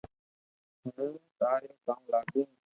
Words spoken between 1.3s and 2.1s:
ٿاريو ڪاوُ